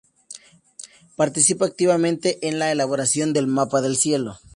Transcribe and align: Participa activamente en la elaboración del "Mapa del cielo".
Participa 1.15 1.67
activamente 1.67 2.39
en 2.47 2.57
la 2.57 2.71
elaboración 2.71 3.33
del 3.33 3.45
"Mapa 3.45 3.81
del 3.81 3.97
cielo". 3.97 4.39